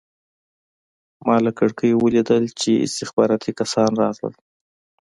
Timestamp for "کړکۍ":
1.59-1.91